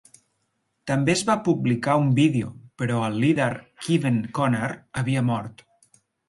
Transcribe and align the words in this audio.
També 0.91 1.11
es 1.13 1.19
va 1.27 1.35
publicar 1.47 1.97
un 2.05 2.09
vídeo, 2.19 2.49
però 2.83 2.97
el 3.09 3.19
líder 3.25 3.51
Keven 3.85 4.19
Conner 4.41 4.71
havia 5.03 5.25
mort. 5.29 5.63